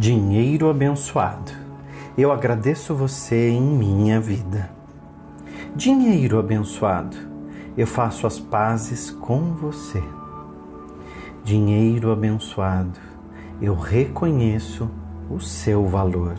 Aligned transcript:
Dinheiro 0.00 0.70
abençoado, 0.70 1.52
eu 2.16 2.32
agradeço 2.32 2.94
você 2.94 3.50
em 3.50 3.60
minha 3.60 4.18
vida. 4.18 4.70
Dinheiro 5.76 6.38
abençoado, 6.38 7.14
eu 7.76 7.86
faço 7.86 8.26
as 8.26 8.40
pazes 8.40 9.10
com 9.10 9.52
você. 9.52 10.02
Dinheiro 11.44 12.10
abençoado, 12.10 12.98
eu 13.60 13.74
reconheço 13.74 14.90
o 15.28 15.38
seu 15.38 15.84
valor. 15.86 16.36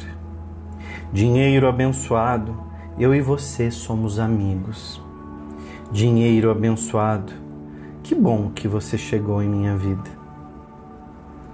Dinheiro 1.13 1.67
abençoado, 1.67 2.55
eu 2.97 3.13
e 3.13 3.21
você 3.21 3.69
somos 3.69 4.17
amigos. 4.17 4.99
Dinheiro 5.91 6.49
abençoado, 6.49 7.31
que 8.01 8.15
bom 8.15 8.49
que 8.49 8.67
você 8.67 8.97
chegou 8.97 9.39
em 9.39 9.49
minha 9.49 9.77
vida. 9.77 10.09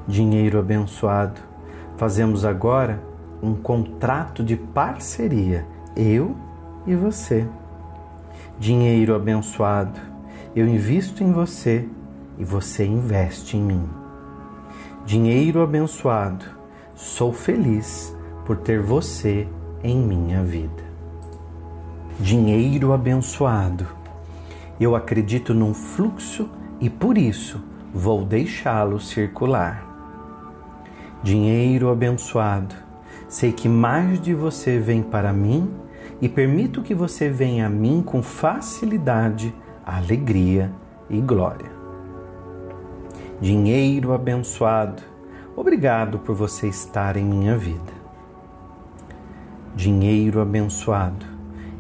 Dinheiro 0.07 0.57
abençoado, 0.57 1.56
Fazemos 1.97 2.45
agora 2.45 3.01
um 3.41 3.55
contrato 3.55 4.43
de 4.43 4.55
parceria, 4.55 5.65
eu 5.95 6.35
e 6.85 6.95
você. 6.95 7.47
Dinheiro 8.59 9.15
abençoado, 9.15 9.99
eu 10.55 10.67
invisto 10.67 11.23
em 11.23 11.31
você 11.31 11.87
e 12.37 12.43
você 12.43 12.85
investe 12.85 13.57
em 13.57 13.61
mim. 13.61 13.89
Dinheiro 15.05 15.61
abençoado, 15.63 16.45
sou 16.93 17.33
feliz 17.33 18.15
por 18.45 18.57
ter 18.57 18.79
você 18.79 19.47
em 19.83 19.97
minha 19.97 20.43
vida. 20.43 20.83
Dinheiro 22.19 22.93
abençoado, 22.93 23.87
eu 24.79 24.95
acredito 24.95 25.51
num 25.51 25.73
fluxo 25.73 26.47
e 26.79 26.91
por 26.91 27.17
isso 27.17 27.59
vou 27.91 28.23
deixá-lo 28.23 28.99
circular. 28.99 29.86
Dinheiro 31.23 31.89
abençoado, 31.89 32.75
sei 33.27 33.51
que 33.51 33.67
mais 33.67 34.21
de 34.21 34.35
você 34.35 34.79
vem 34.79 35.01
para 35.01 35.33
mim 35.33 35.69
e 36.21 36.29
permito 36.29 36.83
que 36.83 36.93
você 36.93 37.27
venha 37.27 37.65
a 37.65 37.69
mim 37.69 38.03
com 38.05 38.21
facilidade, 38.21 39.53
alegria 39.85 40.71
e 41.09 41.19
glória. 41.19 41.71
Dinheiro 43.41 44.13
abençoado, 44.13 45.01
obrigado 45.55 46.19
por 46.19 46.35
você 46.35 46.67
estar 46.67 47.17
em 47.17 47.25
minha 47.25 47.57
vida. 47.57 47.97
Dinheiro 49.75 50.39
abençoado, 50.39 51.25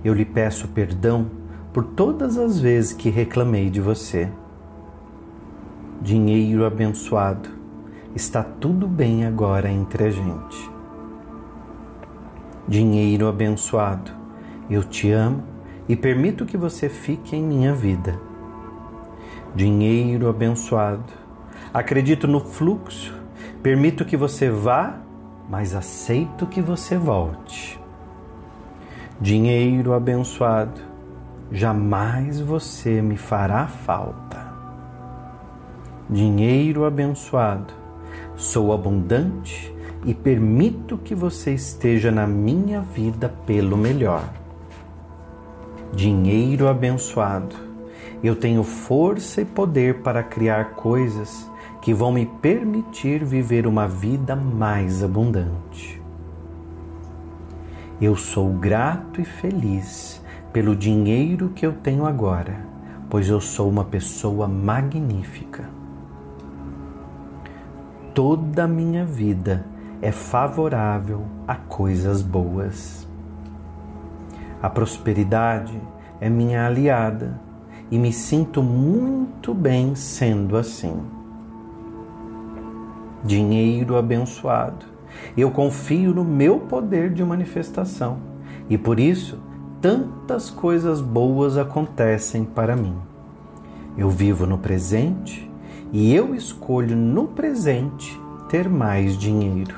eu 0.03 0.13
lhe 0.13 0.25
peço 0.25 0.67
perdão 0.69 1.27
por 1.71 1.83
todas 1.83 2.37
as 2.37 2.59
vezes 2.59 2.93
que 2.93 3.09
reclamei 3.09 3.69
de 3.69 3.79
você. 3.79 4.29
Dinheiro 6.01 6.65
abençoado, 6.65 7.56
Está 8.17 8.41
tudo 8.41 8.87
bem 8.87 9.27
agora 9.27 9.69
entre 9.69 10.05
a 10.05 10.09
gente. 10.09 10.71
Dinheiro 12.67 13.27
abençoado, 13.27 14.09
eu 14.67 14.83
te 14.83 15.11
amo 15.11 15.43
e 15.87 15.95
permito 15.95 16.43
que 16.43 16.57
você 16.57 16.89
fique 16.89 17.35
em 17.35 17.43
minha 17.43 17.75
vida. 17.75 18.19
Dinheiro 19.53 20.27
abençoado, 20.27 21.13
acredito 21.71 22.27
no 22.27 22.39
fluxo, 22.39 23.13
permito 23.61 24.03
que 24.03 24.17
você 24.17 24.49
vá, 24.49 24.97
mas 25.47 25.75
aceito 25.75 26.47
que 26.47 26.59
você 26.59 26.97
volte. 26.97 27.79
Dinheiro 29.21 29.93
abençoado, 29.93 30.81
jamais 31.51 32.39
você 32.39 32.99
me 32.99 33.15
fará 33.15 33.67
falta. 33.67 34.43
Dinheiro 36.09 36.83
abençoado, 36.83 37.85
Sou 38.37 38.71
abundante 38.71 39.75
e 40.05 40.13
permito 40.13 40.95
que 40.95 41.15
você 41.15 41.55
esteja 41.55 42.11
na 42.11 42.27
minha 42.27 42.81
vida 42.81 43.33
pelo 43.47 43.75
melhor. 43.75 44.31
Dinheiro 45.91 46.67
abençoado. 46.67 47.55
Eu 48.23 48.35
tenho 48.35 48.63
força 48.63 49.41
e 49.41 49.45
poder 49.45 50.03
para 50.03 50.21
criar 50.21 50.75
coisas 50.75 51.49
que 51.81 51.95
vão 51.95 52.11
me 52.11 52.27
permitir 52.27 53.25
viver 53.25 53.65
uma 53.65 53.87
vida 53.87 54.35
mais 54.35 55.03
abundante. 55.03 55.99
Eu 57.99 58.15
sou 58.15 58.49
grato 58.53 59.19
e 59.19 59.25
feliz 59.25 60.23
pelo 60.53 60.75
dinheiro 60.75 61.49
que 61.55 61.65
eu 61.65 61.73
tenho 61.73 62.05
agora, 62.05 62.55
pois 63.09 63.29
eu 63.29 63.41
sou 63.41 63.67
uma 63.67 63.83
pessoa 63.83 64.47
magnífica 64.47 65.76
toda 68.17 68.63
a 68.63 68.67
minha 68.67 69.05
vida 69.05 69.63
é 70.01 70.11
favorável 70.11 71.21
a 71.47 71.53
coisas 71.53 72.23
boas. 72.23 73.07
A 74.59 74.67
prosperidade 74.67 75.79
é 76.19 76.27
minha 76.27 76.65
aliada 76.65 77.39
e 77.91 77.99
me 77.99 78.11
sinto 78.11 78.63
muito 78.63 79.53
bem 79.53 79.93
sendo 79.93 80.57
assim. 80.57 80.99
Dinheiro 83.23 83.95
abençoado. 83.95 84.87
Eu 85.37 85.51
confio 85.51 86.11
no 86.11 86.25
meu 86.25 86.61
poder 86.61 87.13
de 87.13 87.23
manifestação 87.23 88.17
e 88.67 88.79
por 88.79 88.99
isso 88.99 89.37
tantas 89.79 90.49
coisas 90.49 91.01
boas 91.01 91.55
acontecem 91.55 92.45
para 92.45 92.75
mim. 92.75 92.95
Eu 93.95 94.09
vivo 94.09 94.47
no 94.47 94.57
presente 94.57 95.47
e 95.91 96.13
eu 96.13 96.35
escolho 96.35 96.95
no 96.95 97.27
presente 97.27 98.19
ter 98.49 98.67
mais 98.67 99.17
dinheiro. 99.17 99.75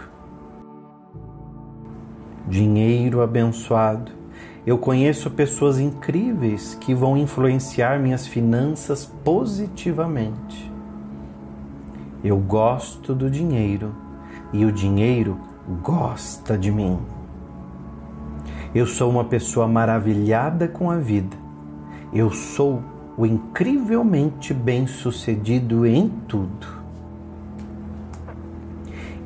Dinheiro 2.48 3.22
abençoado. 3.22 4.12
Eu 4.66 4.78
conheço 4.78 5.30
pessoas 5.32 5.80
incríveis 5.80 6.76
que 6.76 6.94
vão 6.94 7.16
influenciar 7.16 8.00
minhas 8.00 8.28
finanças 8.28 9.06
positivamente. 9.24 10.72
Eu 12.24 12.38
gosto 12.38 13.14
do 13.14 13.30
dinheiro 13.30 13.96
e 14.52 14.66
o 14.66 14.72
dinheiro 14.72 15.38
gosta 15.82 16.58
de 16.58 16.72
mim. 16.72 17.00
Eu 18.74 18.86
sou 18.86 19.10
uma 19.10 19.24
pessoa 19.24 19.68
maravilhada 19.68 20.68
com 20.68 20.92
a 20.92 20.98
vida. 20.98 21.38
Eu 22.12 22.30
sou 22.32 22.82
o 23.20 23.26
incrivelmente 23.26 24.54
bem-sucedido 24.54 25.86
em 25.86 26.08
tudo. 26.26 26.66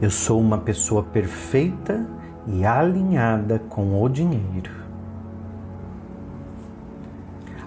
Eu 0.01 0.09
sou 0.09 0.41
uma 0.41 0.57
pessoa 0.57 1.03
perfeita 1.03 2.03
e 2.47 2.65
alinhada 2.65 3.59
com 3.69 4.01
o 4.01 4.09
dinheiro. 4.09 4.71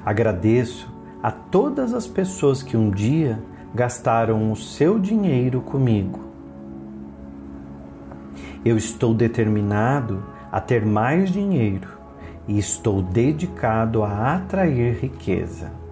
Agradeço 0.05 0.93
a 1.23 1.31
todas 1.31 1.95
as 1.95 2.09
pessoas 2.09 2.61
que 2.61 2.77
um 2.77 2.91
dia 2.91 3.41
gastaram 3.73 4.51
o 4.51 4.57
seu 4.57 4.99
dinheiro 4.99 5.61
comigo. 5.61 6.25
Eu 8.65 8.77
estou 8.77 9.15
determinado 9.15 10.25
a 10.51 10.61
ter 10.61 10.85
mais 10.85 11.31
dinheiro 11.31 11.89
e 12.49 12.59
estou 12.59 13.01
dedicado 13.01 14.03
a 14.03 14.35
atrair 14.35 14.99
riqueza. 15.01 15.86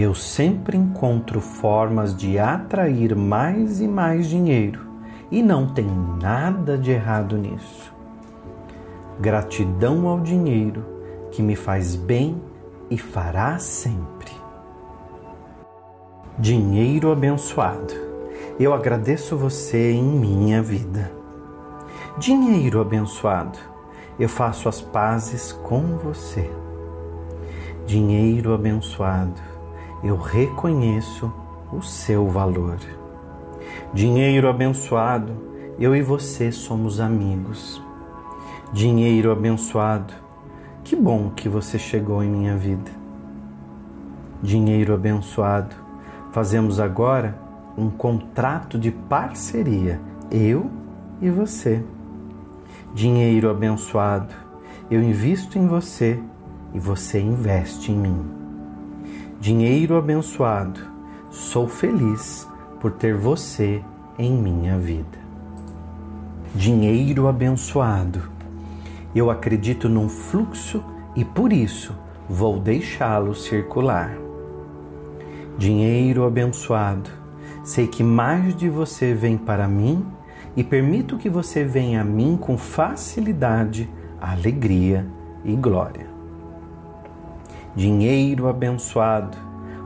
Eu 0.00 0.14
sempre 0.14 0.78
encontro 0.78 1.40
formas 1.40 2.16
de 2.16 2.38
atrair 2.38 3.14
mais 3.14 3.80
e 3.80 3.88
mais 3.88 4.28
dinheiro 4.28 4.80
e 5.30 5.42
não 5.42 5.66
tem 5.66 5.86
nada 6.20 6.78
de 6.78 6.90
errado 6.90 7.36
nisso. 7.36 7.92
Gratidão 9.20 10.08
ao 10.08 10.20
dinheiro 10.20 10.84
que 11.30 11.42
me 11.42 11.54
faz 11.54 11.94
bem 11.94 12.40
e 12.88 12.96
fará 12.96 13.58
sempre. 13.58 14.32
Dinheiro 16.38 17.12
abençoado, 17.12 17.92
eu 18.58 18.72
agradeço 18.72 19.36
você 19.36 19.92
em 19.92 20.02
minha 20.02 20.62
vida. 20.62 21.12
Dinheiro 22.16 22.80
abençoado, 22.80 23.58
eu 24.18 24.28
faço 24.28 24.68
as 24.68 24.80
pazes 24.80 25.52
com 25.52 25.98
você. 25.98 26.50
Dinheiro 27.86 28.54
abençoado, 28.54 29.49
eu 30.02 30.16
reconheço 30.16 31.32
o 31.72 31.82
seu 31.82 32.28
valor. 32.28 32.78
Dinheiro 33.92 34.48
abençoado, 34.48 35.32
eu 35.78 35.94
e 35.94 36.02
você 36.02 36.50
somos 36.50 37.00
amigos. 37.00 37.82
Dinheiro 38.72 39.30
abençoado, 39.30 40.14
que 40.82 40.96
bom 40.96 41.30
que 41.30 41.48
você 41.48 41.78
chegou 41.78 42.22
em 42.22 42.30
minha 42.30 42.56
vida. 42.56 42.90
Dinheiro 44.42 44.94
abençoado, 44.94 45.76
fazemos 46.32 46.80
agora 46.80 47.38
um 47.76 47.90
contrato 47.90 48.78
de 48.78 48.90
parceria, 48.90 50.00
eu 50.30 50.70
e 51.20 51.28
você. 51.28 51.84
Dinheiro 52.94 53.50
abençoado, 53.50 54.34
eu 54.90 55.02
invisto 55.02 55.58
em 55.58 55.66
você 55.66 56.18
e 56.72 56.78
você 56.78 57.20
investe 57.20 57.92
em 57.92 57.96
mim 57.96 58.39
dinheiro 59.40 59.96
abençoado, 59.96 60.80
sou 61.30 61.66
feliz 61.66 62.46
por 62.78 62.92
ter 62.92 63.16
você 63.16 63.82
em 64.18 64.30
minha 64.30 64.78
vida. 64.78 65.18
Dinheiro 66.54 67.26
abençoado. 67.26 68.20
Eu 69.14 69.30
acredito 69.30 69.88
num 69.88 70.10
fluxo 70.10 70.84
e 71.16 71.24
por 71.24 71.54
isso 71.54 71.94
vou 72.28 72.60
deixá-lo 72.60 73.34
circular. 73.34 74.14
Dinheiro 75.56 76.26
abençoado. 76.26 77.08
Sei 77.64 77.86
que 77.86 78.04
mais 78.04 78.54
de 78.54 78.68
você 78.68 79.14
vem 79.14 79.38
para 79.38 79.66
mim 79.66 80.04
e 80.54 80.62
permito 80.62 81.16
que 81.16 81.30
você 81.30 81.64
venha 81.64 82.02
a 82.02 82.04
mim 82.04 82.36
com 82.38 82.58
facilidade, 82.58 83.88
alegria 84.20 85.06
e 85.42 85.56
glória. 85.56 86.09
Dinheiro 87.76 88.48
abençoado, 88.48 89.38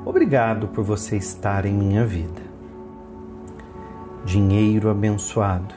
obrigado 0.07 0.69
por 0.69 0.83
você 0.83 1.17
estar 1.17 1.67
em 1.67 1.75
minha 1.75 2.07
vida. 2.07 2.41
Dinheiro 4.25 4.89
abençoado, 4.89 5.75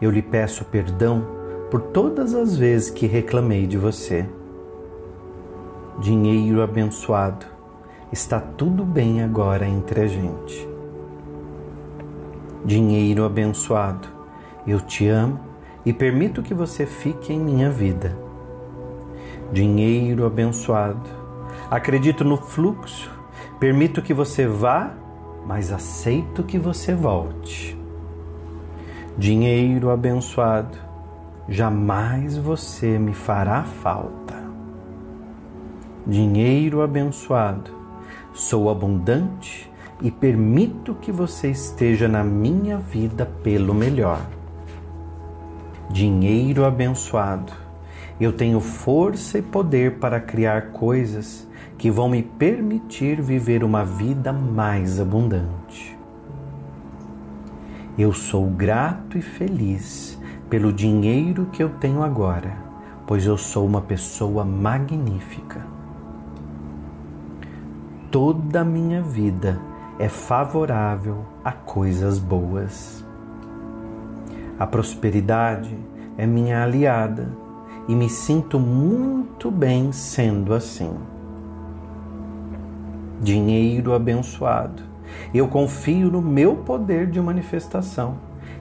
eu 0.00 0.10
lhe 0.10 0.22
peço 0.22 0.64
perdão 0.64 1.26
por 1.70 1.82
todas 1.82 2.34
as 2.34 2.56
vezes 2.56 2.88
que 2.88 3.06
reclamei 3.06 3.66
de 3.66 3.76
você. 3.76 4.26
Dinheiro 6.00 6.62
abençoado, 6.62 7.44
está 8.10 8.40
tudo 8.40 8.82
bem 8.82 9.22
agora 9.22 9.66
entre 9.66 10.00
a 10.00 10.06
gente. 10.06 10.66
Dinheiro 12.64 13.24
abençoado, 13.24 14.08
eu 14.66 14.80
te 14.80 15.06
amo 15.06 15.38
e 15.84 15.92
permito 15.92 16.42
que 16.42 16.54
você 16.54 16.86
fique 16.86 17.30
em 17.30 17.38
minha 17.38 17.68
vida. 17.68 18.16
Dinheiro 19.52 20.24
abençoado, 20.24 21.21
acredito 21.72 22.22
no 22.22 22.36
fluxo, 22.36 23.10
permito 23.58 24.02
que 24.02 24.12
você 24.12 24.46
vá, 24.46 24.92
mas 25.46 25.72
aceito 25.72 26.42
que 26.42 26.58
você 26.58 26.94
volte. 26.94 27.74
Dinheiro 29.16 29.88
abençoado, 29.88 30.76
jamais 31.48 32.36
você 32.36 32.98
me 32.98 33.14
fará 33.14 33.64
falta. 33.64 34.34
Dinheiro 36.06 36.82
abençoado, 36.82 37.70
sou 38.34 38.68
abundante 38.68 39.72
e 40.02 40.10
permito 40.10 40.94
que 40.96 41.10
você 41.10 41.48
esteja 41.48 42.06
na 42.06 42.22
minha 42.22 42.76
vida 42.76 43.24
pelo 43.42 43.72
melhor. 43.72 44.20
Dinheiro 45.88 46.66
abençoado, 46.66 47.54
eu 48.20 48.30
tenho 48.30 48.60
força 48.60 49.38
e 49.38 49.42
poder 49.42 49.92
para 49.92 50.20
criar 50.20 50.72
coisas 50.72 51.50
que 51.82 51.90
vão 51.90 52.08
me 52.08 52.22
permitir 52.22 53.20
viver 53.20 53.64
uma 53.64 53.84
vida 53.84 54.32
mais 54.32 55.00
abundante. 55.00 55.98
Eu 57.98 58.12
sou 58.12 58.46
grato 58.46 59.18
e 59.18 59.20
feliz 59.20 60.16
pelo 60.48 60.72
dinheiro 60.72 61.46
que 61.46 61.60
eu 61.60 61.70
tenho 61.80 62.04
agora, 62.04 62.56
pois 63.04 63.26
eu 63.26 63.36
sou 63.36 63.66
uma 63.66 63.80
pessoa 63.80 64.44
magnífica. 64.44 65.66
Toda 68.12 68.60
a 68.60 68.64
minha 68.64 69.02
vida 69.02 69.60
é 69.98 70.08
favorável 70.08 71.24
a 71.44 71.50
coisas 71.50 72.16
boas. 72.16 73.04
A 74.56 74.68
prosperidade 74.68 75.76
é 76.16 76.28
minha 76.28 76.62
aliada 76.62 77.28
e 77.88 77.96
me 77.96 78.08
sinto 78.08 78.60
muito 78.60 79.50
bem 79.50 79.90
sendo 79.90 80.54
assim. 80.54 80.96
Dinheiro 83.22 83.94
abençoado. 83.94 84.82
Eu 85.32 85.48
confio 85.48 86.10
no 86.10 86.20
meu 86.20 86.56
poder 86.56 87.06
de 87.06 87.20
manifestação 87.20 88.16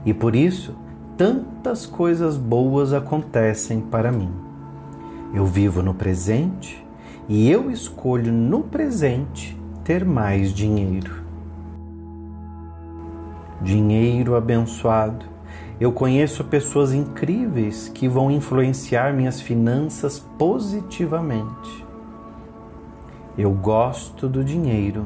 e 0.06 0.14
por 0.14 0.36
isso 0.36 0.76
tantas 1.18 1.86
coisas 1.86 2.38
boas 2.38 2.94
acontecem 2.94 3.82
para 3.82 4.12
mim. 4.12 4.32
Eu 5.34 5.46
vivo 5.46 5.82
no 5.82 5.94
presente 5.94 6.86
e 7.28 7.50
eu 7.50 7.72
escolho 7.72 8.32
no 8.32 8.62
presente 8.62 9.60
ter 9.84 10.06
mais 10.06 10.54
dinheiro 10.54 11.22
dinheiro 13.62 14.36
abençoado. 14.36 15.26
Eu 15.80 15.92
conheço 15.92 16.44
pessoas 16.44 16.94
incríveis 16.94 17.90
que 17.90 18.08
vão 18.08 18.30
influenciar 18.30 19.14
minhas 19.14 19.40
finanças 19.40 20.20
positivamente. 20.38 21.81
Eu 23.38 23.52
gosto 23.52 24.28
do 24.28 24.44
dinheiro 24.44 25.06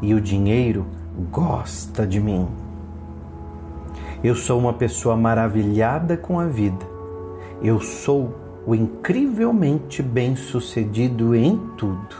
e 0.00 0.14
o 0.14 0.20
dinheiro 0.20 0.86
gosta 1.30 2.06
de 2.06 2.20
mim. 2.20 2.46
Eu 4.22 4.34
sou 4.34 4.58
uma 4.58 4.72
pessoa 4.72 5.16
maravilhada 5.16 6.16
com 6.16 6.38
a 6.38 6.46
vida. 6.46 6.86
Eu 7.62 7.80
sou 7.80 8.34
o 8.66 8.74
incrivelmente 8.74 10.02
bem-sucedido 10.02 11.34
em 11.34 11.56
tudo. 11.76 12.16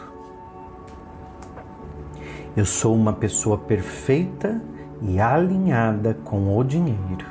Eu 2.56 2.64
sou 2.64 2.94
uma 2.94 3.12
pessoa 3.12 3.58
perfeita 3.58 4.62
e 5.02 5.20
alinhada 5.20 6.14
com 6.24 6.56
o 6.56 6.64
dinheiro. 6.64 7.26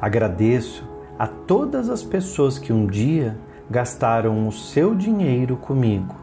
Agradeço 0.00 0.88
a 1.18 1.26
todas 1.26 1.90
as 1.90 2.02
pessoas 2.02 2.58
que 2.58 2.72
um 2.72 2.86
dia 2.86 3.36
gastaram 3.70 4.48
o 4.48 4.52
seu 4.52 4.96
dinheiro 4.96 5.56
comigo. 5.56 6.16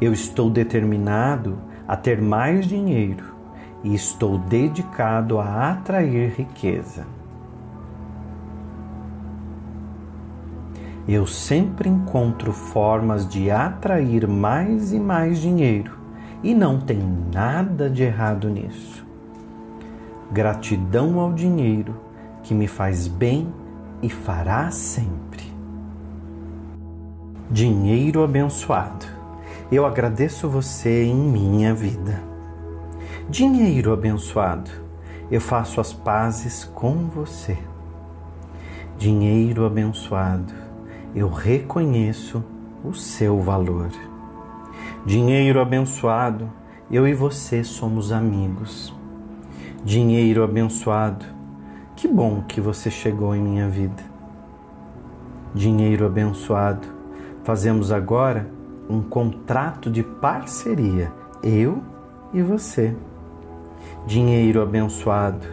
Eu 0.00 0.12
estou 0.12 0.48
determinado 0.48 1.58
a 1.86 1.96
ter 1.96 2.22
mais 2.22 2.64
dinheiro 2.64 3.34
e 3.82 3.92
estou 3.92 4.38
dedicado 4.38 5.40
a 5.40 5.72
atrair 5.72 6.34
riqueza. 6.36 7.04
Eu 11.08 11.26
sempre 11.26 11.88
encontro 11.88 12.52
formas 12.52 13.26
de 13.28 13.50
atrair 13.50 14.28
mais 14.28 14.92
e 14.92 15.00
mais 15.00 15.40
dinheiro 15.40 15.98
e 16.40 16.54
não 16.54 16.78
tem 16.78 17.00
nada 17.34 17.90
de 17.90 18.04
errado 18.04 18.48
nisso. 18.48 19.04
Gratidão 20.30 21.18
ao 21.18 21.32
dinheiro 21.32 22.00
que 22.44 22.54
me 22.54 22.68
faz 22.68 23.08
bem 23.08 23.52
e 24.02 24.08
fará 24.08 24.70
sempre. 24.70 25.44
Dinheiro 27.50 28.22
abençoado, 28.22 29.06
eu 29.70 29.84
agradeço 29.84 30.48
você 30.48 31.04
em 31.04 31.14
minha 31.14 31.74
vida. 31.74 32.22
Dinheiro 33.28 33.92
abençoado, 33.92 34.70
eu 35.30 35.40
faço 35.40 35.80
as 35.80 35.92
pazes 35.92 36.64
com 36.64 37.08
você. 37.08 37.58
Dinheiro 38.96 39.64
abençoado, 39.64 40.52
eu 41.14 41.28
reconheço 41.28 42.44
o 42.84 42.94
seu 42.94 43.40
valor. 43.40 43.90
Dinheiro 45.04 45.60
abençoado, 45.60 46.50
eu 46.90 47.06
e 47.06 47.14
você 47.14 47.64
somos 47.64 48.12
amigos. 48.12 48.94
Dinheiro 49.84 50.44
abençoado, 50.44 51.24
que 52.00 52.08
bom 52.08 52.40
que 52.40 52.62
você 52.62 52.90
chegou 52.90 53.36
em 53.36 53.42
minha 53.42 53.68
vida. 53.68 54.02
Dinheiro 55.54 56.06
abençoado, 56.06 56.88
fazemos 57.44 57.92
agora 57.92 58.48
um 58.88 59.02
contrato 59.02 59.90
de 59.90 60.02
parceria, 60.02 61.12
eu 61.42 61.82
e 62.32 62.40
você. 62.40 62.96
Dinheiro 64.06 64.62
abençoado, 64.62 65.46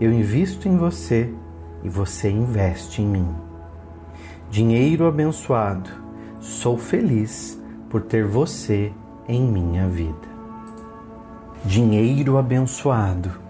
eu 0.00 0.12
invisto 0.12 0.68
em 0.68 0.76
você 0.76 1.34
e 1.82 1.88
você 1.88 2.30
investe 2.30 3.02
em 3.02 3.06
mim. 3.06 3.34
Dinheiro 4.48 5.04
abençoado, 5.04 5.90
sou 6.38 6.78
feliz 6.78 7.60
por 7.90 8.02
ter 8.02 8.24
você 8.24 8.92
em 9.26 9.42
minha 9.42 9.88
vida. 9.88 10.28
Dinheiro 11.64 12.38
abençoado. 12.38 13.47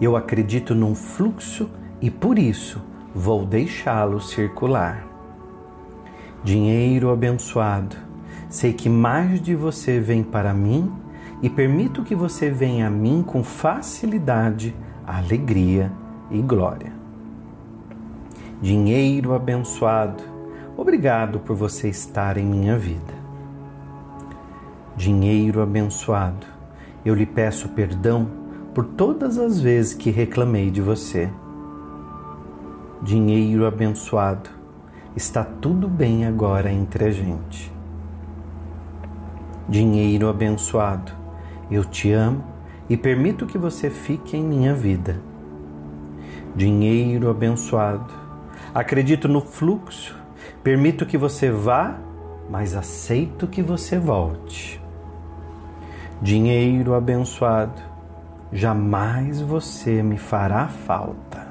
Eu 0.00 0.16
acredito 0.16 0.74
num 0.74 0.94
fluxo 0.94 1.70
e 2.00 2.10
por 2.10 2.38
isso 2.38 2.82
vou 3.14 3.44
deixá-lo 3.44 4.20
circular. 4.20 5.06
Dinheiro 6.42 7.10
abençoado. 7.10 7.96
Sei 8.48 8.72
que 8.72 8.88
mais 8.88 9.40
de 9.40 9.54
você 9.54 10.00
vem 10.00 10.22
para 10.22 10.52
mim 10.52 10.92
e 11.42 11.48
permito 11.48 12.02
que 12.02 12.14
você 12.14 12.50
venha 12.50 12.86
a 12.86 12.90
mim 12.90 13.22
com 13.26 13.42
facilidade, 13.42 14.74
alegria 15.06 15.90
e 16.30 16.40
glória. 16.40 16.92
Dinheiro 18.60 19.34
abençoado. 19.34 20.22
Obrigado 20.76 21.38
por 21.40 21.56
você 21.56 21.88
estar 21.88 22.36
em 22.36 22.44
minha 22.44 22.76
vida 22.76 23.24
dinheiro 24.96 25.60
abençoado. 25.60 26.46
Eu 27.04 27.14
lhe 27.14 27.26
peço 27.26 27.68
perdão 27.70 28.28
por 28.74 28.84
todas 28.84 29.38
as 29.38 29.60
vezes 29.60 29.94
que 29.94 30.10
reclamei 30.10 30.68
de 30.68 30.82
você. 30.82 31.30
Dinheiro 33.00 33.66
abençoado, 33.66 34.50
está 35.14 35.44
tudo 35.44 35.86
bem 35.86 36.26
agora 36.26 36.72
entre 36.72 37.04
a 37.04 37.10
gente. 37.12 37.72
Dinheiro 39.68 40.28
abençoado, 40.28 41.12
eu 41.70 41.84
te 41.84 42.10
amo 42.10 42.42
e 42.90 42.96
permito 42.96 43.46
que 43.46 43.56
você 43.56 43.88
fique 43.88 44.36
em 44.36 44.42
minha 44.42 44.74
vida. 44.74 45.20
Dinheiro 46.56 47.30
abençoado, 47.30 48.12
acredito 48.74 49.28
no 49.28 49.40
fluxo, 49.40 50.16
permito 50.64 51.06
que 51.06 51.16
você 51.16 51.48
vá, 51.48 51.96
mas 52.50 52.74
aceito 52.74 53.46
que 53.46 53.62
você 53.62 53.98
volte. 53.98 54.82
Dinheiro 56.20 56.94
abençoado, 56.94 57.93
jamais 58.54 59.40
você 59.40 60.00
me 60.00 60.16
fará 60.16 60.68
falta. 60.68 61.48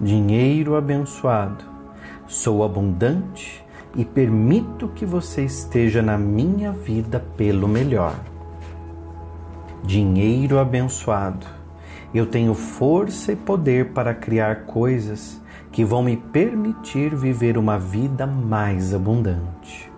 Dinheiro 0.00 0.74
abençoado, 0.74 1.62
sou 2.26 2.64
abundante 2.64 3.62
e 3.94 4.06
permito 4.06 4.88
que 4.88 5.04
você 5.04 5.44
esteja 5.44 6.00
na 6.00 6.16
minha 6.16 6.72
vida 6.72 7.22
pelo 7.36 7.68
melhor. 7.68 8.18
Dinheiro 9.82 10.58
abençoado, 10.58 11.46
eu 12.14 12.24
tenho 12.24 12.54
força 12.54 13.32
e 13.32 13.36
poder 13.36 13.92
para 13.92 14.14
criar 14.14 14.64
coisas 14.64 15.42
que 15.70 15.84
vão 15.84 16.02
me 16.02 16.16
permitir 16.16 17.14
viver 17.14 17.58
uma 17.58 17.78
vida 17.78 18.26
mais 18.26 18.94
abundante. 18.94 19.92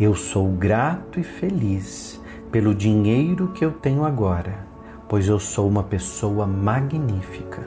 Eu 0.00 0.14
sou 0.14 0.48
grato 0.48 1.20
e 1.20 1.22
feliz 1.22 2.21
pelo 2.52 2.74
dinheiro 2.74 3.48
que 3.48 3.64
eu 3.64 3.72
tenho 3.72 4.04
agora, 4.04 4.66
pois 5.08 5.26
eu 5.26 5.40
sou 5.40 5.66
uma 5.66 5.82
pessoa 5.82 6.46
magnífica. 6.46 7.66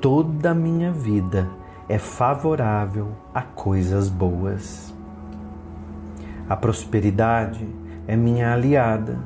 Toda 0.00 0.52
a 0.52 0.54
minha 0.54 0.90
vida 0.90 1.50
é 1.86 1.98
favorável 1.98 3.08
a 3.34 3.42
coisas 3.42 4.08
boas. 4.08 4.94
A 6.48 6.56
prosperidade 6.56 7.68
é 8.08 8.16
minha 8.16 8.54
aliada 8.54 9.18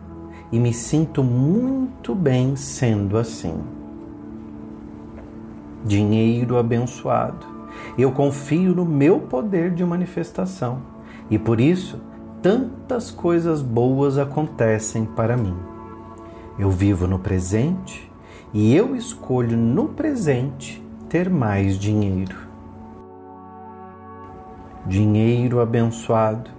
e 0.50 0.59
me 0.59 0.75
sinto 0.75 1.23
muito 1.23 2.16
bem 2.16 2.56
sendo 2.56 3.16
assim. 3.16 3.62
Dinheiro 5.85 6.59
abençoado. 6.59 7.47
Eu 7.97 8.11
confio 8.11 8.75
no 8.75 8.85
meu 8.85 9.21
poder 9.21 9.71
de 9.71 9.85
manifestação 9.85 10.83
e 11.30 11.38
por 11.38 11.61
isso 11.61 12.00
tantas 12.45 13.11
coisas 13.11 13.63
boas 13.63 14.19
acontecem 14.19 15.07
para 15.07 15.35
mim. 15.35 15.57
Eu 16.59 16.71
vivo 16.71 17.07
no 17.07 17.19
presente 17.19 18.13
e 18.53 18.77
eu 18.77 18.95
escolho 18.95 19.57
no 19.57 19.89
presente 19.89 20.85
ter 21.09 21.31
mais 21.31 21.79
dinheiro 21.79 22.45
dinheiro 24.87 25.63
abençoado. 25.63 26.51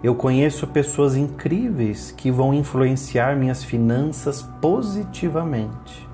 Eu 0.00 0.14
conheço 0.14 0.68
pessoas 0.68 1.16
incríveis 1.16 2.12
que 2.12 2.30
vão 2.30 2.54
influenciar 2.54 3.34
minhas 3.34 3.64
finanças 3.64 4.42
positivamente. 4.60 6.08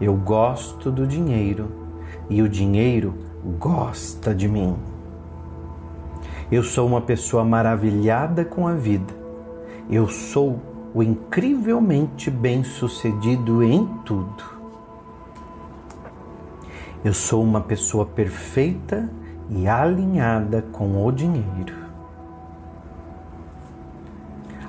Eu 0.00 0.14
gosto 0.14 0.88
do 0.88 1.04
dinheiro 1.04 1.68
e 2.30 2.40
o 2.42 2.48
dinheiro 2.48 3.14
gosta 3.58 4.32
de 4.32 4.48
mim. 4.48 4.76
Eu 6.52 6.62
sou 6.62 6.86
uma 6.86 7.00
pessoa 7.00 7.42
maravilhada 7.42 8.44
com 8.44 8.68
a 8.68 8.74
vida. 8.74 9.14
Eu 9.88 10.06
sou 10.06 10.60
o 10.92 11.02
incrivelmente 11.02 12.30
bem-sucedido 12.30 13.62
em 13.62 13.86
tudo. 14.04 14.44
Eu 17.02 17.14
sou 17.14 17.42
uma 17.42 17.62
pessoa 17.62 18.04
perfeita 18.04 19.10
e 19.48 19.66
alinhada 19.66 20.60
com 20.60 21.02
o 21.02 21.10
dinheiro. 21.10 21.74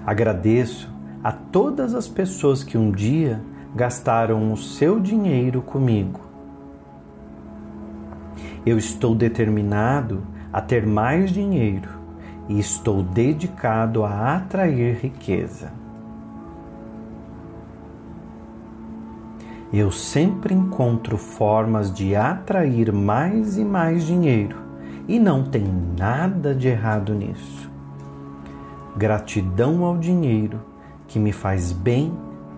Agradeço 0.05 0.89
a 1.21 1.33
todas 1.33 1.93
as 1.93 2.07
pessoas 2.07 2.63
que 2.63 2.77
um 2.77 2.91
dia 2.91 3.41
gastaram 3.75 4.53
o 4.53 4.57
seu 4.57 5.01
dinheiro 5.01 5.61
comigo. 5.61 6.21
Eu 8.65 8.77
estou 8.77 9.13
determinado 9.13 10.31
a 10.53 10.62
ter 10.62 10.86
mais 10.86 11.31
dinheiro 11.31 11.89
e 12.48 12.60
estou 12.60 13.01
dedicado 13.01 14.05
a 14.05 14.36
atrair 14.36 15.00
riqueza. 15.01 15.74
Eu 19.74 19.91
sempre 19.91 20.53
encontro 20.53 21.17
formas 21.17 21.91
de 21.91 22.15
atrair 22.15 22.93
mais 22.93 23.57
e 23.57 23.65
mais 23.65 24.05
dinheiro 24.05 24.55
e 25.07 25.19
não 25.19 25.43
tem 25.43 25.65
nada 25.98 26.53
de 26.53 26.67
errado 26.67 27.15
nisso. 27.15 27.72
Gratidão 28.95 29.83
ao 29.83 29.98
dinheiro 29.98 30.62
que 31.07 31.17
me 31.17 31.31
faz 31.31 31.72
bem 31.72 32.13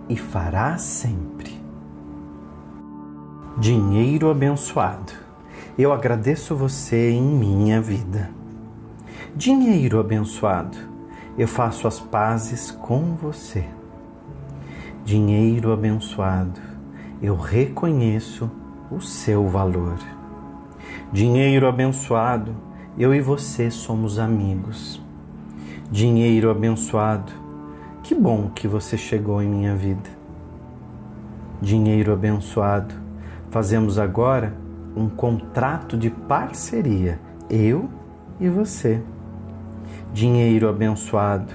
e 0.09 0.17
fará 0.17 0.77
sempre. 0.77 1.63
Dinheiro 3.57 4.29
abençoado, 4.29 5.13
eu 5.77 5.91
agradeço 5.91 6.55
você 6.55 7.11
em 7.11 7.21
minha 7.21 7.81
vida. 7.81 8.29
Dinheiro 9.35 9.99
abençoado, 9.99 10.77
eu 11.37 11.47
faço 11.47 11.87
as 11.87 11.99
pazes 11.99 12.71
com 12.71 13.15
você. 13.15 13.65
Dinheiro 15.03 15.73
abençoado, 15.73 16.59
eu 17.21 17.35
reconheço 17.35 18.49
o 18.89 19.01
seu 19.01 19.47
valor. 19.47 19.97
Dinheiro 21.11 21.67
abençoado, 21.67 22.55
eu 22.97 23.13
e 23.13 23.19
você 23.19 23.69
somos 23.69 24.17
amigos. 24.17 25.01
Dinheiro 25.91 26.49
abençoado, 26.49 27.31
que 28.01 28.15
bom 28.15 28.49
que 28.55 28.67
você 28.67 28.97
chegou 28.97 29.41
em 29.41 29.49
minha 29.49 29.75
vida. 29.75 30.09
Dinheiro 31.61 32.13
abençoado, 32.13 32.95
fazemos 33.49 33.99
agora 33.99 34.64
um 34.95 35.09
contrato 35.09 35.97
de 35.97 36.09
parceria, 36.09 37.19
eu 37.49 37.89
e 38.39 38.47
você. 38.47 39.01
Dinheiro 40.13 40.69
abençoado, 40.69 41.53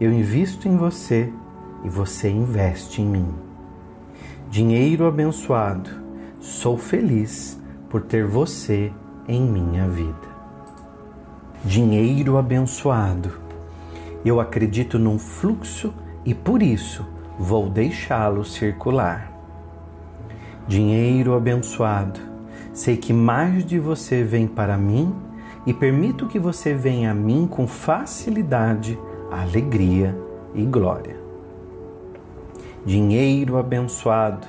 eu 0.00 0.12
invisto 0.12 0.68
em 0.68 0.76
você 0.76 1.32
e 1.84 1.88
você 1.88 2.30
investe 2.30 3.02
em 3.02 3.06
mim. 3.06 3.34
Dinheiro 4.48 5.06
abençoado, 5.06 5.90
sou 6.40 6.78
feliz 6.78 7.60
por 7.90 8.02
ter 8.02 8.24
você 8.24 8.92
em 9.28 9.42
minha 9.42 9.88
vida. 9.88 10.36
Dinheiro 11.64 12.38
abençoado. 12.38 13.32
Eu 14.24 14.40
acredito 14.40 14.98
num 14.98 15.18
fluxo 15.18 15.92
e 16.24 16.32
por 16.32 16.62
isso 16.62 17.04
vou 17.38 17.68
deixá-lo 17.68 18.44
circular. 18.44 19.32
Dinheiro 20.68 21.34
abençoado. 21.34 22.35
Sei 22.76 22.96
que 22.96 23.12
mais 23.12 23.64
de 23.64 23.78
você 23.78 24.22
vem 24.22 24.46
para 24.46 24.76
mim 24.76 25.14
e 25.66 25.72
permito 25.72 26.26
que 26.26 26.38
você 26.38 26.74
venha 26.74 27.10
a 27.12 27.14
mim 27.14 27.48
com 27.50 27.66
facilidade, 27.66 28.98
alegria 29.32 30.14
e 30.54 30.62
glória. 30.64 31.16
Dinheiro 32.84 33.56
abençoado. 33.56 34.46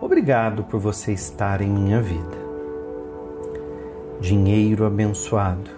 Obrigado 0.00 0.64
por 0.64 0.80
você 0.80 1.12
estar 1.12 1.60
em 1.60 1.68
minha 1.68 2.00
vida 2.00 2.46
dinheiro 4.20 4.86
abençoado, 4.86 5.70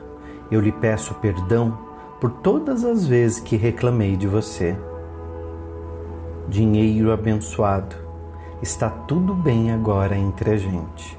eu 0.51 0.61
lhe 0.61 0.73
peço 0.73 1.15
perdão 1.17 1.77
por 2.21 2.31
todas 2.31 2.85
as 2.85 3.07
vezes 3.07 3.41
que 3.41 3.57
reclamei 3.57 4.17
de 4.17 4.27
você. 4.27 4.77
Dinheiro 6.49 7.13
abençoado, 7.13 7.97
está 8.63 8.89
tudo 8.89 9.35
bem 9.35 9.73
agora 9.73 10.17
entre 10.17 10.53
a 10.53 10.57
gente. 10.57 11.18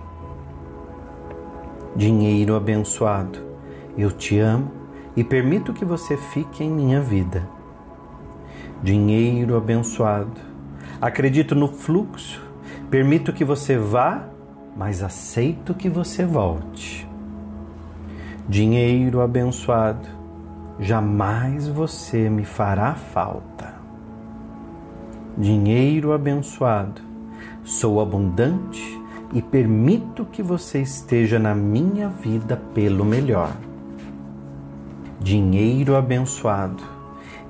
Dinheiro 1.96 2.56
abençoado, 2.56 3.40
eu 3.98 4.12
te 4.12 4.38
amo 4.38 4.72
e 5.16 5.24
permito 5.24 5.74
que 5.74 5.84
você 5.84 6.16
fique 6.16 6.64
em 6.64 6.70
minha 6.70 7.02
vida. 7.02 7.48
Dinheiro 8.84 9.58
abençoado, 9.58 10.40
acredito 11.02 11.56
no 11.56 11.68
fluxo, 11.68 12.42
permito 12.92 13.34
que 13.34 13.44
você 13.44 13.76
vá, 13.76 14.24
mas 14.78 15.02
aceito 15.02 15.74
que 15.74 15.90
você 15.90 16.24
volte. 16.26 17.10
Dinheiro 18.48 19.20
abençoado, 19.20 20.08
jamais 20.80 21.68
você 21.68 22.30
me 22.30 22.46
fará 22.46 22.94
falta. 22.94 23.74
Dinheiro 25.36 26.14
abençoado, 26.14 27.02
sou 27.64 28.00
abundante 28.00 28.99
e 29.34 29.42
permito 29.42 30.26
que 30.26 30.42
você 30.42 30.82
esteja 30.82 31.38
na 31.38 31.54
minha 31.54 32.10
vida 32.10 32.58
pelo 32.74 33.06
melhor. 33.06 33.56
Dinheiro 35.20 35.96
abençoado, 35.96 36.84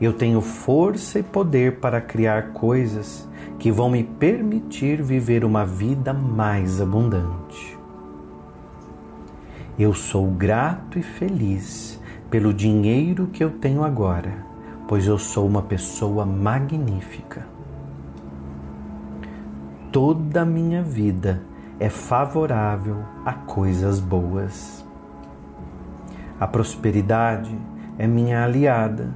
eu 0.02 0.14
tenho 0.14 0.42
força 0.42 1.20
e 1.20 1.24
poder 1.24 1.80
para 1.80 2.02
criar 2.02 2.52
coisas 2.54 3.28
que 3.58 3.72
vão 3.72 3.90
me 3.90 4.04
permitir 4.04 5.02
viver 5.02 5.44
uma 5.44 5.66
vida 5.66 6.14
mais 6.14 6.82
abundante. 6.82 7.78
Eu 9.78 9.94
sou 9.94 10.28
grato 10.28 11.00
e 11.00 11.04
feliz 11.04 12.00
pelo 12.30 12.54
dinheiro 12.54 13.28
que 13.28 13.44
eu 13.44 13.50
tenho 13.50 13.84
agora, 13.84 14.46
pois 14.88 15.08
eu 15.08 15.18
sou 15.18 15.48
uma 15.48 15.62
pessoa 15.62 16.26
magnífica. 16.26 17.48
Toda 19.92 20.42
a 20.42 20.46
minha 20.46 20.84
vida 20.84 21.42
é 21.80 21.90
favorável 21.90 22.98
a 23.26 23.32
coisas 23.32 24.02
boas. 24.02 24.86
A 26.38 26.46
prosperidade 26.46 27.58
é 27.98 28.06
minha 28.06 28.44
aliada 28.44 29.16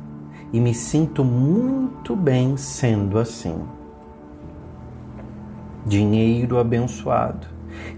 e 0.53 0.61
me 0.61 0.73
sinto 0.73 1.25
muito 1.25 2.15
bem 2.15 2.55
sendo 2.55 3.19
assim. 3.19 3.61
Dinheiro 5.85 6.57
abençoado. 6.57 7.47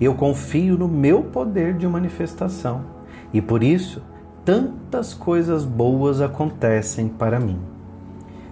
Eu 0.02 0.16
confio 0.16 0.78
no 0.78 0.88
meu 0.88 1.22
poder 1.22 1.76
de 1.76 1.88
manifestação 1.88 2.86
e 3.32 3.42
por 3.42 3.62
isso 3.62 4.02
tantas 4.44 5.14
coisas 5.14 5.64
boas 5.64 6.22
acontecem 6.22 7.08
para 7.08 7.40
mim. 7.40 7.60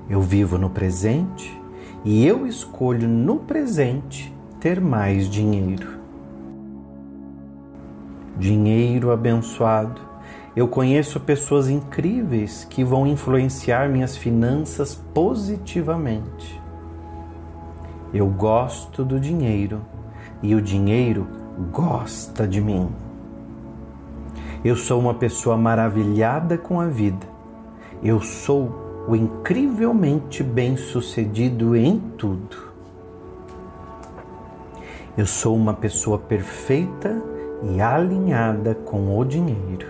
Eu 0.08 0.22
vivo 0.22 0.60
no 0.60 0.70
presente 0.70 1.60
e 2.06 2.28
eu 2.28 2.46
escolho 2.46 3.08
no 3.08 3.38
presente 3.38 4.36
ter 4.60 4.80
mais 4.80 5.28
dinheiro 5.28 6.03
dinheiro 8.38 9.12
abençoado. 9.12 10.02
Eu 10.56 10.68
conheço 10.68 11.20
pessoas 11.20 11.68
incríveis 11.68 12.64
que 12.70 12.84
vão 12.84 13.08
influenciar 13.08 13.90
minhas 13.90 14.16
finanças 14.16 14.96
positivamente. 15.14 16.62
Eu 18.14 18.28
gosto 18.28 19.04
do 19.04 19.20
dinheiro 19.20 19.82
e 20.44 20.54
o 20.54 20.62
dinheiro 20.62 21.28
gosta 21.72 22.48
de 22.48 22.62
mim. 22.62 22.90
Eu 24.64 24.76
sou 24.76 25.00
uma 25.00 25.16
pessoa 25.16 25.58
maravilhada 25.58 26.58
com 26.58 26.80
a 26.80 26.86
vida. 26.86 27.26
Eu 28.04 28.22
sou 28.22 29.06
o 29.08 29.16
incrivelmente 29.16 30.44
bem-sucedido 30.44 31.76
em 31.76 32.00
tudo. 32.18 32.72
Eu 35.18 35.26
sou 35.26 35.56
uma 35.56 35.74
pessoa 35.74 36.18
perfeita 36.18 37.33
e 37.64 37.82
alinhada 37.82 38.76
com 38.76 39.18
o 39.18 39.24
dinheiro. 39.24 39.88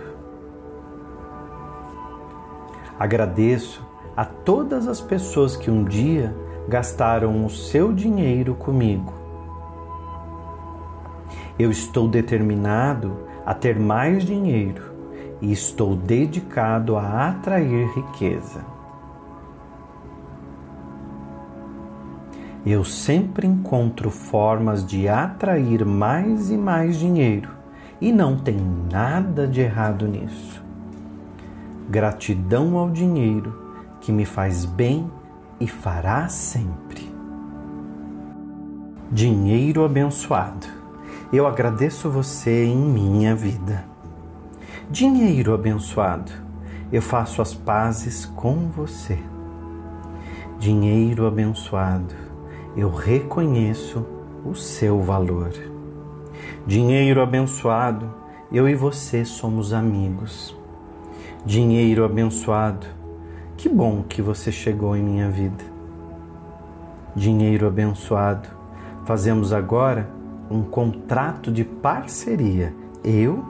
Agradeço 2.98 3.84
a 4.16 4.24
todas 4.24 4.86
as 4.86 5.00
pessoas 5.00 5.56
que 5.56 5.70
um 5.70 5.82
dia 5.82 6.34
gastaram 6.68 7.44
o 7.44 7.50
seu 7.50 7.92
dinheiro 7.92 8.54
comigo. 8.54 9.12
Eu 11.58 11.70
estou 11.70 12.08
determinado 12.08 13.16
a 13.44 13.52
ter 13.52 13.78
mais 13.78 14.24
dinheiro 14.24 14.92
e 15.40 15.52
estou 15.52 15.96
dedicado 15.96 16.96
a 16.96 17.28
atrair 17.28 17.88
riqueza. 17.94 18.64
Eu 22.64 22.82
sempre 22.82 23.46
encontro 23.46 24.10
formas 24.10 24.86
de 24.86 25.06
atrair 25.08 25.84
mais 25.84 26.50
e 26.50 26.56
mais 26.56 26.96
dinheiro 26.96 27.63
e 28.04 28.12
não 28.12 28.36
tem 28.36 28.58
nada 28.92 29.48
de 29.48 29.62
errado 29.62 30.06
nisso. 30.06 30.62
Gratidão 31.88 32.76
ao 32.76 32.90
dinheiro 32.90 33.58
que 33.98 34.12
me 34.12 34.26
faz 34.26 34.66
bem 34.66 35.10
e 35.58 35.66
fará 35.66 36.28
sempre. 36.28 37.10
Dinheiro 39.10 39.86
abençoado, 39.86 40.66
eu 41.32 41.46
agradeço 41.46 42.10
você 42.10 42.66
em 42.66 42.76
minha 42.76 43.34
vida. 43.34 43.86
Dinheiro 44.90 45.54
abençoado, 45.54 46.30
eu 46.92 47.00
faço 47.00 47.40
as 47.40 47.54
pazes 47.54 48.26
com 48.26 48.68
você. 48.68 49.18
Dinheiro 50.58 51.26
abençoado, 51.26 52.14
eu 52.76 52.90
reconheço 52.90 54.04
o 54.44 54.54
seu 54.54 55.00
valor. 55.00 55.73
Dinheiro 56.66 57.20
abençoado, 57.20 58.10
eu 58.50 58.66
e 58.66 58.74
você 58.74 59.22
somos 59.22 59.74
amigos. 59.74 60.56
Dinheiro 61.44 62.06
abençoado, 62.06 62.86
que 63.54 63.68
bom 63.68 64.02
que 64.02 64.22
você 64.22 64.50
chegou 64.50 64.96
em 64.96 65.02
minha 65.02 65.28
vida. 65.28 65.62
Dinheiro 67.14 67.66
abençoado, 67.66 68.48
fazemos 69.04 69.52
agora 69.52 70.08
um 70.50 70.62
contrato 70.62 71.52
de 71.52 71.64
parceria, 71.64 72.74
eu 73.04 73.44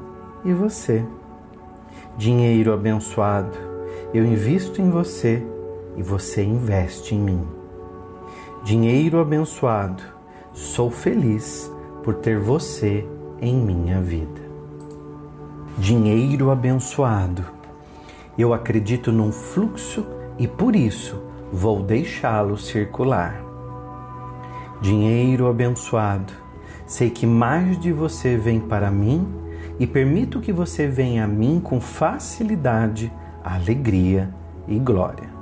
e 0.44 0.53
você. 0.53 1.07
Dinheiro 2.18 2.72
abençoado, 2.72 3.57
eu 4.12 4.24
invisto 4.24 4.83
em 4.83 4.90
você 4.90 5.40
e 5.96 6.03
você 6.03 6.42
investe 6.42 7.14
em 7.14 7.20
mim. 7.20 7.46
Dinheiro 8.64 9.20
abençoado, 9.20 10.03
sou 10.53 10.90
feliz 10.90 11.72
por 12.04 12.16
ter 12.16 12.38
você 12.38 13.08
em 13.40 13.56
minha 13.56 13.98
vida. 13.98 14.42
Dinheiro 15.78 16.50
abençoado. 16.50 17.42
Eu 18.36 18.52
acredito 18.52 19.10
num 19.10 19.32
fluxo 19.32 20.06
e 20.38 20.46
por 20.46 20.76
isso 20.76 21.22
vou 21.50 21.82
deixá-lo 21.82 22.58
circular. 22.58 23.42
Dinheiro 24.82 25.48
abençoado. 25.48 26.32
Sei 26.86 27.08
que 27.08 27.26
mais 27.26 27.78
de 27.78 27.90
você 27.90 28.36
vem 28.36 28.60
para 28.60 28.90
mim 28.90 29.26
e 29.80 29.86
permito 29.86 30.40
que 30.40 30.52
você 30.52 30.86
venha 30.86 31.24
a 31.24 31.28
mim 31.28 31.58
com 31.58 31.80
facilidade, 31.80 33.10
alegria 33.42 34.28
e 34.68 34.78
glória. 34.78 35.32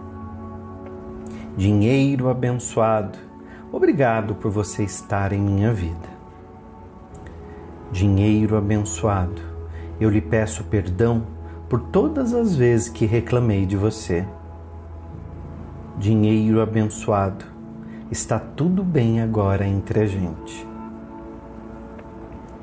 Dinheiro 1.56 2.28
abençoado. 2.28 3.18
Obrigado 3.72 4.36
por 4.36 4.50
você 4.50 4.84
estar 4.84 5.32
em 5.32 5.40
minha 5.40 5.72
vida 5.72 6.11
dinheiro 7.92 8.56
abençoado, 8.56 9.42
eu 10.00 10.08
lhe 10.08 10.22
peço 10.22 10.64
perdão 10.64 11.26
por 11.68 11.78
todas 11.78 12.32
as 12.32 12.56
vezes 12.56 12.88
que 12.88 13.04
reclamei 13.04 13.66
de 13.66 13.76
você. 13.76 14.26
Dinheiro 15.98 16.62
abençoado, 16.62 17.44
está 18.10 18.38
tudo 18.38 18.82
bem 18.82 19.20
agora 19.20 19.66
entre 19.66 20.00
a 20.00 20.06
gente. 20.06 20.66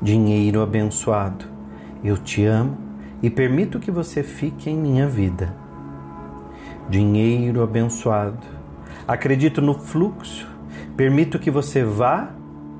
Dinheiro 0.02 0.62
abençoado, 0.62 1.44
eu 2.02 2.18
te 2.18 2.44
amo 2.44 2.76
e 3.22 3.30
permito 3.30 3.78
que 3.78 3.90
você 3.90 4.24
fique 4.24 4.68
em 4.68 4.76
minha 4.76 5.06
vida. 5.06 5.54
Dinheiro 6.88 7.62
abençoado, 7.62 8.46
acredito 9.06 9.62
no 9.62 9.74
fluxo, 9.74 10.48
permito 10.96 11.38
que 11.38 11.52
você 11.52 11.84
vá, 11.84 12.30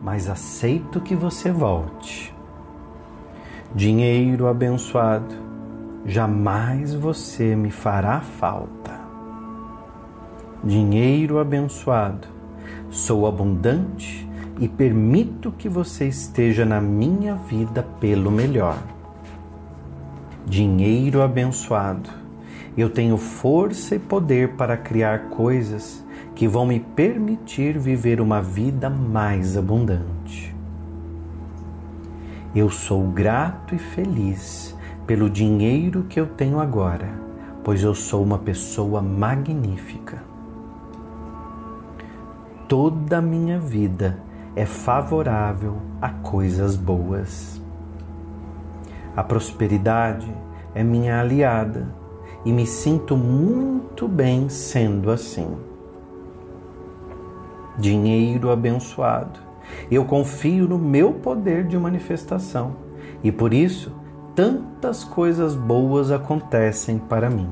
mas 0.02 0.28
aceito 0.28 1.00
que 1.00 1.14
você 1.14 1.52
volte. 1.52 2.29
Dinheiro 3.72 4.48
abençoado, 4.48 5.32
jamais 6.04 6.92
você 6.92 7.54
me 7.54 7.70
fará 7.70 8.20
falta. 8.20 8.98
Dinheiro 10.64 11.38
abençoado, 11.38 12.26
sou 12.90 13.28
abundante 13.28 14.28
e 14.58 14.66
permito 14.66 15.52
que 15.52 15.68
você 15.68 16.08
esteja 16.08 16.64
na 16.64 16.80
minha 16.80 17.36
vida 17.36 17.80
pelo 18.00 18.28
melhor. 18.28 18.76
Dinheiro 20.44 21.22
abençoado, 21.22 22.10
eu 22.76 22.90
tenho 22.90 23.16
força 23.16 23.94
e 23.94 24.00
poder 24.00 24.56
para 24.56 24.76
criar 24.76 25.28
coisas 25.28 26.04
que 26.34 26.48
vão 26.48 26.66
me 26.66 26.80
permitir 26.80 27.78
viver 27.78 28.20
uma 28.20 28.42
vida 28.42 28.90
mais 28.90 29.56
abundante. 29.56 30.19
Eu 32.52 32.68
sou 32.68 33.04
grato 33.04 33.76
e 33.76 33.78
feliz 33.78 34.76
pelo 35.06 35.30
dinheiro 35.30 36.02
que 36.08 36.18
eu 36.18 36.26
tenho 36.26 36.58
agora, 36.58 37.08
pois 37.62 37.80
eu 37.84 37.94
sou 37.94 38.24
uma 38.24 38.38
pessoa 38.38 39.00
magnífica. 39.00 40.20
Toda 42.66 43.18
a 43.18 43.22
minha 43.22 43.60
vida 43.60 44.20
é 44.56 44.66
favorável 44.66 45.76
a 46.02 46.08
coisas 46.08 46.74
boas. 46.74 47.62
A 49.14 49.22
prosperidade 49.22 50.34
é 50.74 50.82
minha 50.82 51.20
aliada 51.20 51.86
e 52.44 52.52
me 52.52 52.66
sinto 52.66 53.16
muito 53.16 54.08
bem 54.08 54.48
sendo 54.48 55.12
assim. 55.12 55.56
Dinheiro 57.78 58.50
abençoado 58.50 59.49
eu 59.90 60.04
confio 60.04 60.68
no 60.68 60.78
meu 60.78 61.12
poder 61.12 61.66
de 61.66 61.78
manifestação 61.78 62.76
e 63.22 63.30
por 63.30 63.52
isso 63.52 63.92
tantas 64.34 65.04
coisas 65.04 65.54
boas 65.54 66.10
acontecem 66.10 66.98
para 66.98 67.28
mim. 67.28 67.48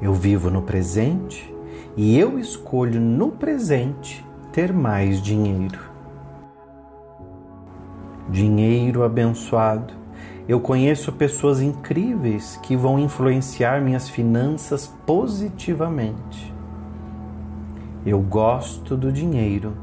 Eu 0.00 0.14
vivo 0.14 0.50
no 0.50 0.62
presente 0.62 1.54
e 1.96 2.18
eu 2.18 2.38
escolho 2.38 3.00
no 3.00 3.30
presente 3.30 4.24
ter 4.52 4.72
mais 4.72 5.20
dinheiro. 5.20 5.78
Dinheiro 8.28 9.02
abençoado, 9.02 9.94
Eu 10.48 10.58
conheço 10.58 11.12
pessoas 11.12 11.60
incríveis 11.60 12.58
que 12.60 12.74
vão 12.74 12.98
influenciar 12.98 13.80
minhas 13.80 14.08
finanças 14.08 14.92
positivamente. 15.06 16.52
Eu 18.04 18.20
gosto 18.20 18.96
do 18.96 19.12
dinheiro 19.12 19.74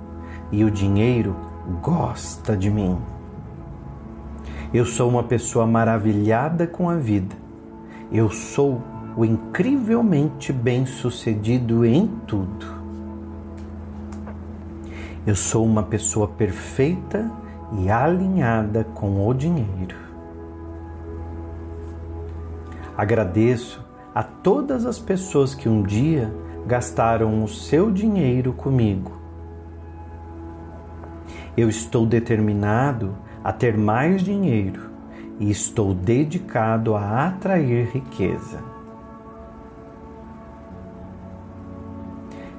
e 0.51 0.63
o 0.63 0.71
dinheiro 0.71 1.35
gosta 1.81 2.55
de 2.55 2.69
mim. 2.69 2.97
Eu 4.73 4.85
sou 4.85 5.09
uma 5.09 5.23
pessoa 5.23 5.65
maravilhada 5.65 6.67
com 6.67 6.89
a 6.89 6.95
vida. 6.95 7.35
Eu 8.11 8.29
sou 8.29 8.81
o 9.15 9.25
incrivelmente 9.25 10.51
bem-sucedido 10.53 11.85
em 11.85 12.07
tudo. 12.27 12.65
Eu 15.25 15.35
sou 15.35 15.65
uma 15.65 15.83
pessoa 15.83 16.27
perfeita 16.27 17.29
e 17.79 17.89
alinhada 17.89 18.85
com 18.93 19.27
o 19.27 19.33
dinheiro. 19.33 19.95
Agradeço 22.95 23.85
a 24.15 24.23
todas 24.23 24.85
as 24.85 24.97
pessoas 24.97 25.53
que 25.53 25.67
um 25.69 25.83
dia 25.83 26.33
gastaram 26.65 27.43
o 27.43 27.47
seu 27.47 27.91
dinheiro 27.91 28.53
comigo. 28.53 29.26
Eu 31.57 31.69
estou 31.69 32.05
determinado 32.05 33.17
a 33.43 33.51
ter 33.51 33.75
mais 33.75 34.21
dinheiro 34.21 34.91
e 35.39 35.49
estou 35.49 35.91
dedicado 35.91 36.95
a 36.95 37.25
atrair 37.25 37.89
riqueza. 37.91 38.59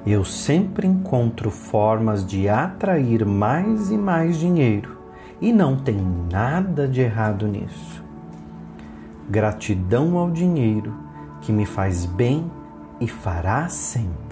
Eu 0.05 0.25
sempre 0.25 0.85
encontro 0.85 1.49
formas 1.49 2.25
de 2.25 2.49
atrair 2.49 3.25
mais 3.25 3.89
e 3.89 3.97
mais 3.97 4.37
dinheiro 4.37 4.97
e 5.39 5.53
não 5.53 5.77
tem 5.77 5.97
nada 6.29 6.85
de 6.85 6.99
errado 6.99 7.47
nisso. 7.47 8.03
Gratidão 9.29 10.17
ao 10.17 10.29
dinheiro 10.29 10.93
que 11.39 11.53
me 11.53 11.65
faz 11.65 12.05
bem 12.05 12.51
e 12.99 13.07
fará 13.07 13.69
sempre. 13.69 14.28